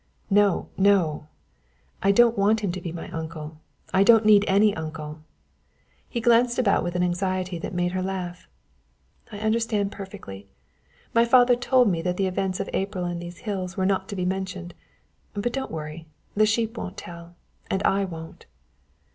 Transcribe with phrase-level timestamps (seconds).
[0.31, 0.67] "No!
[0.79, 1.27] No!
[2.01, 3.59] I don't want him to be my uncle!
[3.93, 5.21] I don't need any uncle!"
[6.09, 8.47] He glanced about with an anxiety that made her laugh.
[9.31, 10.49] "I understand perfectly!
[11.13, 14.15] My father told me that the events of April in these hills were not to
[14.15, 14.73] be mentioned.
[15.35, 17.35] But don't worry; the sheep won't tell
[17.69, 18.47] and I won't."